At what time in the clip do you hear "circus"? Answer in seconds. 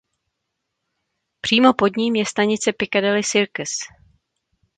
3.23-3.69